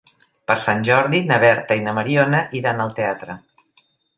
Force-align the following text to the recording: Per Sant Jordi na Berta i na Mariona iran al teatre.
Per 0.51 0.55
Sant 0.63 0.81
Jordi 0.87 1.19
na 1.31 1.37
Berta 1.45 1.77
i 1.81 1.85
na 1.89 1.95
Mariona 1.99 2.43
iran 2.63 2.85
al 2.87 2.99
teatre. 3.01 3.37